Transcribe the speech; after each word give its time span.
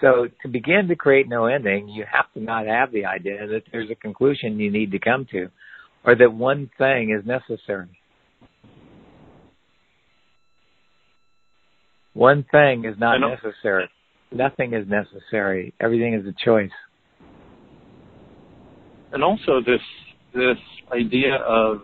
So 0.00 0.28
to 0.42 0.48
begin 0.48 0.88
to 0.88 0.96
create 0.96 1.28
no 1.28 1.46
ending, 1.46 1.88
you 1.88 2.04
have 2.10 2.32
to 2.32 2.40
not 2.40 2.66
have 2.66 2.90
the 2.90 3.04
idea 3.04 3.46
that 3.46 3.62
there's 3.70 3.90
a 3.90 3.94
conclusion 3.94 4.58
you 4.58 4.70
need 4.70 4.90
to 4.92 4.98
come 4.98 5.26
to 5.32 5.48
or 6.04 6.14
that 6.16 6.32
one 6.32 6.70
thing 6.78 7.10
is 7.10 7.26
necessary. 7.26 7.88
One 12.14 12.44
thing 12.50 12.84
is 12.84 12.96
not 12.98 13.18
necessary. 13.20 13.88
Nothing 14.32 14.74
is 14.74 14.86
necessary. 14.88 15.74
Everything 15.80 16.14
is 16.14 16.26
a 16.26 16.34
choice. 16.44 16.70
And 19.12 19.22
also 19.22 19.60
this 19.64 19.80
this 20.32 20.58
idea 20.92 21.36
of 21.36 21.82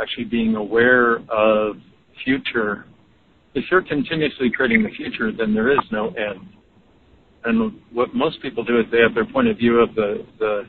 actually 0.00 0.24
being 0.24 0.56
aware 0.56 1.18
of 1.30 1.76
future. 2.24 2.86
If 3.54 3.64
you're 3.70 3.82
continuously 3.82 4.50
creating 4.54 4.82
the 4.82 4.90
future, 4.90 5.30
then 5.30 5.52
there 5.52 5.70
is 5.70 5.80
no 5.90 6.08
end. 6.08 6.40
And 7.44 7.80
what 7.92 8.14
most 8.14 8.40
people 8.40 8.64
do 8.64 8.78
is 8.78 8.86
they 8.90 9.00
have 9.00 9.14
their 9.14 9.26
point 9.26 9.48
of 9.48 9.56
view 9.56 9.80
of 9.80 9.94
the, 9.94 10.24
the 10.38 10.62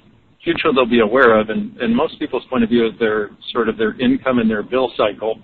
future 0.43 0.73
they'll 0.73 0.85
be 0.85 0.99
aware 0.99 1.39
of, 1.39 1.49
and, 1.49 1.77
and 1.77 1.95
most 1.95 2.20
people's 2.20 2.43
point 2.49 2.63
of 2.63 2.70
view 2.70 2.88
is 2.88 2.93
their 2.99 3.29
sort 3.52 3.70
of 3.70 3.77
their 3.77 3.99
income 3.99 4.39
and 4.39 4.49
their 4.49 4.63
bill 4.63 4.91
cycle, 4.98 5.39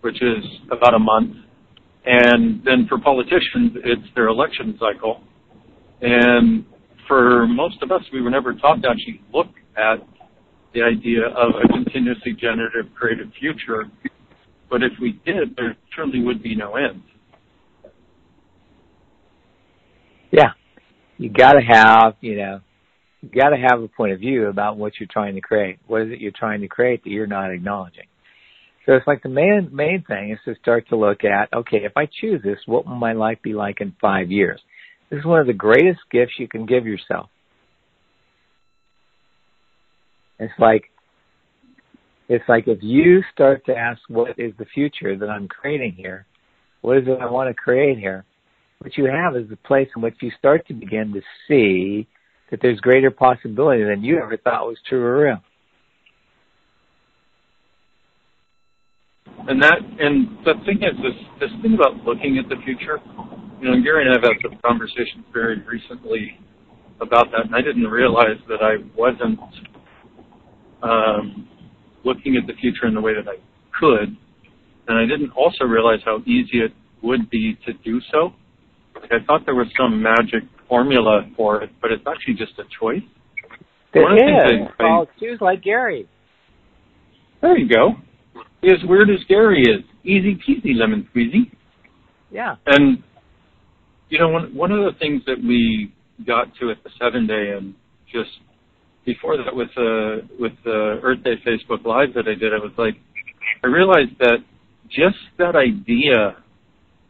which 0.00 0.22
is 0.22 0.44
about 0.70 0.94
a 0.94 0.98
month. 0.98 1.36
And 2.04 2.62
then 2.64 2.86
for 2.88 2.98
politicians, 2.98 3.76
it's 3.84 4.08
their 4.14 4.28
election 4.28 4.78
cycle. 4.80 5.20
And 6.00 6.64
for 7.06 7.46
most 7.46 7.82
of 7.82 7.92
us, 7.92 8.02
we 8.12 8.20
were 8.20 8.30
never 8.30 8.54
taught 8.54 8.82
to 8.82 8.88
actually 8.88 9.20
look 9.32 9.48
at 9.76 9.98
the 10.74 10.82
idea 10.82 11.26
of 11.26 11.52
a 11.62 11.68
continuously 11.68 12.32
generative 12.32 12.92
creative 12.94 13.28
future. 13.38 13.84
But 14.70 14.82
if 14.82 14.92
we 15.00 15.20
did, 15.24 15.54
there 15.56 15.76
surely 15.94 16.22
would 16.22 16.42
be 16.42 16.54
no 16.54 16.76
end. 16.76 17.02
Yeah. 20.32 20.52
You 21.18 21.30
gotta 21.30 21.60
have, 21.60 22.14
you 22.20 22.36
know, 22.36 22.60
you 23.20 23.28
gotta 23.28 23.56
have 23.56 23.80
a 23.80 23.88
point 23.88 24.12
of 24.12 24.18
view 24.18 24.48
about 24.48 24.76
what 24.76 24.94
you're 24.98 25.08
trying 25.12 25.36
to 25.36 25.40
create. 25.40 25.78
What 25.86 26.02
is 26.02 26.12
it 26.12 26.20
you're 26.20 26.32
trying 26.36 26.62
to 26.62 26.68
create 26.68 27.04
that 27.04 27.10
you're 27.10 27.26
not 27.26 27.52
acknowledging? 27.52 28.06
So 28.84 28.94
it's 28.94 29.06
like 29.06 29.22
the 29.22 29.28
main 29.28 29.68
main 29.72 30.02
thing 30.02 30.32
is 30.32 30.38
to 30.44 30.60
start 30.60 30.88
to 30.88 30.96
look 30.96 31.22
at, 31.22 31.52
okay, 31.56 31.84
if 31.84 31.92
I 31.96 32.06
choose 32.20 32.42
this, 32.42 32.58
what 32.66 32.86
will 32.86 32.96
my 32.96 33.12
life 33.12 33.38
be 33.42 33.54
like 33.54 33.80
in 33.80 33.94
five 34.00 34.32
years? 34.32 34.60
This 35.10 35.20
is 35.20 35.24
one 35.24 35.40
of 35.40 35.46
the 35.46 35.52
greatest 35.52 36.00
gifts 36.10 36.32
you 36.38 36.48
can 36.48 36.66
give 36.66 36.86
yourself. 36.86 37.28
It's 40.40 40.52
like 40.58 40.84
it's 42.28 42.48
like 42.48 42.66
if 42.66 42.78
you 42.82 43.22
start 43.32 43.66
to 43.66 43.76
ask 43.76 44.00
what 44.08 44.38
is 44.38 44.52
the 44.58 44.64
future 44.64 45.16
that 45.16 45.28
I'm 45.28 45.46
creating 45.46 45.92
here, 45.92 46.26
what 46.80 46.96
is 46.96 47.04
it 47.06 47.18
I 47.20 47.30
want 47.30 47.50
to 47.50 47.54
create 47.54 47.98
here? 47.98 48.24
What 48.82 48.96
you 48.96 49.04
have 49.04 49.36
is 49.36 49.48
the 49.48 49.56
place 49.56 49.88
in 49.94 50.02
which 50.02 50.16
you 50.20 50.32
start 50.36 50.66
to 50.66 50.74
begin 50.74 51.12
to 51.12 51.20
see 51.46 52.08
that 52.50 52.58
there's 52.60 52.80
greater 52.80 53.12
possibility 53.12 53.84
than 53.84 54.02
you 54.02 54.18
ever 54.18 54.36
thought 54.36 54.66
was 54.66 54.76
true 54.88 55.00
or 55.00 55.22
real. 55.22 55.38
And 59.46 59.62
that, 59.62 59.78
and 60.00 60.36
the 60.44 60.54
thing 60.66 60.82
is, 60.82 60.96
this 61.00 61.14
this 61.38 61.50
thing 61.62 61.74
about 61.74 62.04
looking 62.04 62.38
at 62.38 62.48
the 62.48 62.56
future. 62.64 62.98
You 63.60 63.70
know, 63.70 63.80
Gary 63.82 64.04
and 64.04 64.10
I 64.10 64.14
have 64.14 64.22
had 64.24 64.42
some 64.42 64.58
conversations 64.66 65.24
very 65.32 65.60
recently 65.60 66.40
about 67.00 67.30
that, 67.30 67.46
and 67.46 67.54
I 67.54 67.60
didn't 67.60 67.86
realize 67.86 68.38
that 68.48 68.62
I 68.62 68.82
wasn't 68.96 69.38
um, 70.82 71.48
looking 72.04 72.36
at 72.36 72.48
the 72.48 72.54
future 72.60 72.86
in 72.86 72.94
the 72.94 73.00
way 73.00 73.14
that 73.14 73.28
I 73.28 73.36
could, 73.78 74.16
and 74.88 74.98
I 74.98 75.06
didn't 75.06 75.30
also 75.30 75.64
realize 75.64 76.00
how 76.04 76.18
easy 76.26 76.62
it 76.62 76.72
would 77.02 77.30
be 77.30 77.56
to 77.64 77.72
do 77.84 78.00
so. 78.10 78.32
I 79.12 79.24
thought 79.26 79.44
there 79.44 79.54
was 79.54 79.68
some 79.76 80.02
magic 80.02 80.42
formula 80.68 81.22
for 81.36 81.62
it, 81.62 81.70
but 81.80 81.92
it's 81.92 82.04
actually 82.06 82.34
just 82.34 82.58
a 82.58 82.64
choice. 82.80 83.02
It 83.94 84.00
One 84.00 84.16
is. 84.16 85.08
Choose 85.20 85.38
like 85.40 85.62
Gary. 85.62 86.08
There 87.40 87.58
you 87.58 87.68
go. 87.68 87.94
As 88.64 88.78
weird 88.84 89.10
as 89.10 89.18
Gary 89.28 89.60
is, 89.60 89.84
easy 90.04 90.36
peasy 90.36 90.74
lemon 90.76 91.08
squeezy. 91.14 91.50
Yeah. 92.30 92.56
And 92.66 93.02
you 94.08 94.18
know, 94.18 94.28
one 94.28 94.54
one 94.54 94.72
of 94.72 94.84
the 94.84 94.98
things 94.98 95.22
that 95.26 95.38
we 95.38 95.92
got 96.26 96.54
to 96.60 96.70
at 96.70 96.82
the 96.84 96.90
seven 97.00 97.26
day, 97.26 97.54
and 97.56 97.74
just 98.10 98.30
before 99.04 99.36
that 99.36 99.54
with 99.54 99.68
the 99.74 100.20
uh, 100.22 100.26
with 100.38 100.52
the 100.64 101.00
Earth 101.02 101.22
Day 101.24 101.34
Facebook 101.46 101.84
Live 101.84 102.14
that 102.14 102.28
I 102.28 102.34
did, 102.34 102.54
I 102.54 102.58
was 102.58 102.72
like, 102.78 102.94
I 103.64 103.66
realized 103.66 104.18
that 104.20 104.38
just 104.88 105.18
that 105.38 105.56
idea 105.56 106.36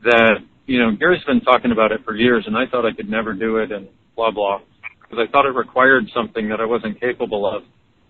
that 0.05 0.39
you 0.67 0.79
know 0.79 0.95
Gary's 0.97 1.25
been 1.25 1.41
talking 1.41 1.73
about 1.73 1.93
it 1.93 2.05
for 2.05 2.15
years, 2.17 2.45
and 2.47 2.57
I 2.57 2.67
thought 2.67 2.87
I 2.87 2.93
could 2.93 3.09
never 3.09 3.33
do 3.33 3.59
it, 3.59 3.73
and 3.73 3.89
blah 4.17 4.31
blah, 4.31 4.61
because 5.01 5.19
I 5.27 5.31
thought 5.31 5.47
it 5.47 5.55
required 5.55 6.05
something 6.15 6.49
that 6.49 6.61
I 6.61 6.65
wasn't 6.65 7.01
capable 7.01 7.47
of. 7.47 7.63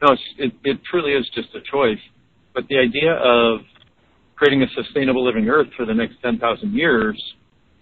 No, 0.03 0.17
it 0.39 0.53
it 0.65 0.79
truly 0.91 1.13
is 1.13 1.29
just 1.35 1.49
a 1.55 1.61
choice. 1.71 2.03
But 2.55 2.69
the 2.69 2.79
idea 2.79 3.15
of 3.15 3.61
creating 4.37 4.63
a 4.63 4.67
sustainable 4.75 5.25
living 5.25 5.49
Earth 5.49 5.69
for 5.77 5.87
the 5.87 5.95
next 5.95 6.17
ten 6.23 6.39
thousand 6.39 6.75
years 6.75 7.17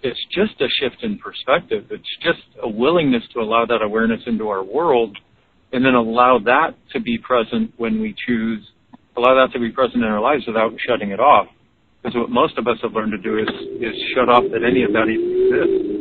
it's 0.03 0.21
just 0.35 0.61
a 0.61 0.69
shift 0.81 1.03
in 1.03 1.19
perspective. 1.19 1.87
It's 1.91 2.17
just 2.23 2.43
a 2.63 2.69
willingness 2.69 3.23
to 3.35 3.41
allow 3.41 3.67
that 3.67 3.83
awareness 3.83 4.21
into 4.27 4.49
our 4.49 4.65
world 4.65 5.17
and 5.73 5.85
then 5.85 5.95
allow 5.95 6.39
that 6.45 6.75
to 6.93 7.01
be 7.01 7.19
present 7.19 7.73
when 7.77 8.01
we 8.01 8.15
choose, 8.27 8.67
allow 9.17 9.35
that 9.35 9.53
to 9.53 9.61
be 9.61 9.71
present 9.71 10.03
in 10.03 10.09
our 10.09 10.21
lives 10.21 10.45
without 10.47 10.73
shutting 10.87 11.11
it 11.11 11.21
off. 11.21 11.47
Because 12.03 12.17
what 12.17 12.31
most 12.31 12.57
of 12.57 12.67
us 12.67 12.79
have 12.83 12.93
learned 12.93 13.13
to 13.13 13.19
do 13.19 13.39
is, 13.39 13.49
is 13.81 13.95
shut 14.15 14.29
off 14.29 14.45
that 14.53 14.65
any 14.65 14.85
of 14.85 14.93
that 14.93 15.09
even 15.09 15.31
exists. 15.45 16.01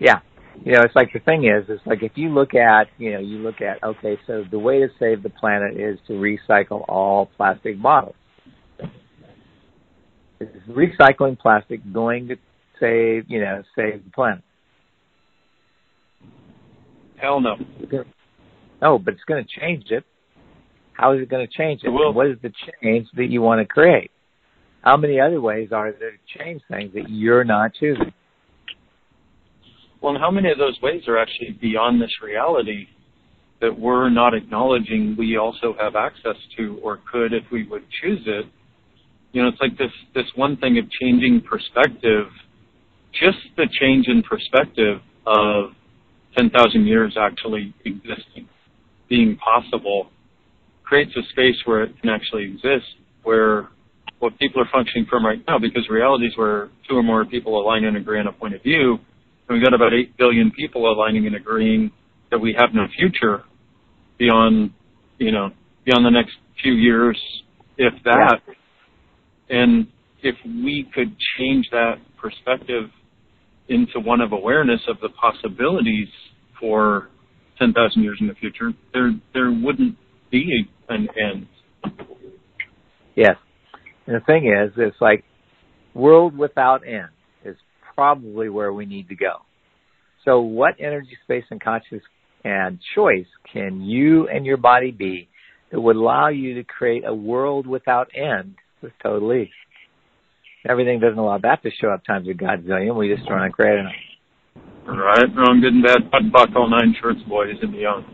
Yeah. 0.00 0.20
You 0.64 0.72
know, 0.72 0.80
it's 0.82 0.94
like 0.96 1.12
the 1.12 1.20
thing 1.20 1.44
is, 1.44 1.64
it's 1.68 1.84
like 1.86 2.02
if 2.02 2.12
you 2.16 2.28
look 2.28 2.54
at, 2.54 2.88
you 2.98 3.12
know, 3.12 3.20
you 3.20 3.38
look 3.38 3.60
at, 3.60 3.82
okay, 3.82 4.18
so 4.26 4.44
the 4.50 4.58
way 4.58 4.80
to 4.80 4.88
save 4.98 5.22
the 5.22 5.30
planet 5.30 5.76
is 5.76 5.98
to 6.06 6.14
recycle 6.14 6.84
all 6.88 7.30
plastic 7.36 7.80
bottles. 7.80 8.16
Is 10.40 10.48
recycling 10.68 11.38
plastic 11.38 11.80
going 11.92 12.28
to 12.28 12.36
save, 12.78 13.30
you 13.30 13.40
know, 13.40 13.62
save 13.74 14.04
the 14.04 14.10
planet? 14.10 14.42
Hell 17.16 17.40
no. 17.40 17.56
No, 18.82 18.98
but 18.98 19.14
it's 19.14 19.24
going 19.24 19.42
to 19.42 19.60
change 19.60 19.90
it. 19.90 20.04
How 20.96 21.12
is 21.12 21.20
it 21.20 21.28
going 21.28 21.46
to 21.46 21.52
change 21.52 21.82
it? 21.84 21.90
What 21.90 22.26
is 22.26 22.38
the 22.42 22.52
change 22.82 23.06
that 23.16 23.26
you 23.26 23.42
want 23.42 23.60
to 23.60 23.66
create? 23.66 24.10
How 24.82 24.96
many 24.96 25.20
other 25.20 25.40
ways 25.40 25.70
are 25.72 25.92
there 25.92 26.12
to 26.12 26.38
change 26.38 26.62
things 26.70 26.92
that 26.94 27.10
you're 27.10 27.44
not 27.44 27.74
choosing? 27.74 28.12
Well, 30.00 30.14
and 30.14 30.22
how 30.22 30.30
many 30.30 30.50
of 30.50 30.58
those 30.58 30.78
ways 30.82 31.02
are 31.08 31.18
actually 31.18 31.58
beyond 31.60 32.00
this 32.00 32.12
reality 32.22 32.86
that 33.60 33.78
we're 33.78 34.08
not 34.10 34.34
acknowledging 34.34 35.16
we 35.18 35.36
also 35.36 35.74
have 35.78 35.96
access 35.96 36.36
to 36.56 36.78
or 36.82 37.00
could 37.10 37.32
if 37.32 37.44
we 37.50 37.66
would 37.66 37.84
choose 38.00 38.22
it? 38.26 38.46
You 39.32 39.42
know, 39.42 39.48
it's 39.48 39.60
like 39.60 39.76
this, 39.76 39.90
this 40.14 40.26
one 40.34 40.56
thing 40.56 40.78
of 40.78 40.84
changing 41.00 41.42
perspective, 41.42 42.28
just 43.12 43.38
the 43.56 43.66
change 43.80 44.06
in 44.08 44.22
perspective 44.22 45.00
of 45.26 45.72
10,000 46.38 46.86
years 46.86 47.16
actually 47.18 47.74
existing, 47.84 48.48
being 49.08 49.36
possible, 49.36 50.10
creates 50.86 51.14
a 51.16 51.22
space 51.30 51.56
where 51.66 51.82
it 51.82 52.00
can 52.00 52.08
actually 52.08 52.44
exist, 52.44 52.86
where 53.24 53.68
what 54.20 54.38
people 54.38 54.62
are 54.62 54.68
functioning 54.72 55.06
from 55.10 55.26
right 55.26 55.42
now, 55.46 55.58
because 55.58 55.86
reality 55.90 56.26
is 56.26 56.32
where 56.36 56.70
two 56.88 56.96
or 56.96 57.02
more 57.02 57.24
people 57.26 57.60
align 57.60 57.84
and 57.84 57.96
agree 57.96 58.18
on 58.18 58.26
a 58.26 58.32
point 58.32 58.54
of 58.54 58.62
view, 58.62 58.98
and 59.48 59.58
we've 59.58 59.62
got 59.62 59.74
about 59.74 59.92
8 59.92 60.16
billion 60.16 60.50
people 60.50 60.90
aligning 60.90 61.26
and 61.26 61.36
agreeing 61.36 61.90
that 62.30 62.38
we 62.38 62.54
have 62.58 62.70
no 62.72 62.86
future 62.96 63.44
beyond, 64.18 64.70
you 65.18 65.32
know, 65.32 65.50
beyond 65.84 66.06
the 66.06 66.10
next 66.10 66.32
few 66.62 66.72
years, 66.72 67.20
if 67.76 67.92
that. 68.04 68.40
Yeah. 68.46 69.60
And 69.60 69.86
if 70.22 70.34
we 70.44 70.88
could 70.94 71.14
change 71.38 71.66
that 71.70 71.96
perspective 72.16 72.90
into 73.68 74.00
one 74.00 74.20
of 74.20 74.32
awareness 74.32 74.80
of 74.88 74.96
the 75.00 75.08
possibilities 75.10 76.08
for 76.58 77.08
10,000 77.58 78.02
years 78.02 78.18
in 78.20 78.28
the 78.28 78.34
future, 78.34 78.72
there 78.92 79.12
there 79.34 79.50
wouldn't 79.50 79.96
be 80.30 80.68
an 80.88 81.08
end. 81.18 81.46
Yes. 83.14 83.36
And 84.06 84.16
the 84.16 84.20
thing 84.20 84.46
is, 84.46 84.72
it's 84.76 85.00
like 85.00 85.24
world 85.94 86.36
without 86.36 86.86
end 86.86 87.08
is 87.44 87.56
probably 87.94 88.48
where 88.48 88.72
we 88.72 88.86
need 88.86 89.08
to 89.08 89.16
go. 89.16 89.38
So 90.24 90.40
what 90.40 90.74
energy, 90.78 91.16
space, 91.24 91.44
and 91.50 91.60
consciousness 91.60 92.02
and 92.44 92.78
choice 92.94 93.26
can 93.52 93.80
you 93.80 94.28
and 94.28 94.46
your 94.46 94.56
body 94.56 94.90
be 94.90 95.28
that 95.72 95.80
would 95.80 95.96
allow 95.96 96.28
you 96.28 96.54
to 96.54 96.64
create 96.64 97.04
a 97.06 97.14
world 97.14 97.66
without 97.66 98.08
end 98.14 98.56
with 98.82 98.92
total 99.02 99.32
ease? 99.32 99.48
Everything 100.68 101.00
doesn't 101.00 101.18
allow 101.18 101.38
that 101.38 101.62
to 101.62 101.70
show 101.80 101.90
up 101.90 102.04
times 102.04 102.28
a 102.28 102.32
godzillion. 102.32 102.96
We 102.96 103.14
just 103.14 103.26
try 103.26 103.46
to 103.46 103.52
create 103.52 103.78
it. 103.78 103.86
Right, 104.88 105.26
wrong, 105.36 105.60
good 105.60 105.74
and 105.74 105.82
bad, 105.82 106.10
POD, 106.10 106.32
POC, 106.32 106.56
all 106.56 106.70
nine 106.70 106.94
shorts, 107.00 107.20
boys 107.28 107.56
and 107.62 107.72
beyond. 107.72 108.04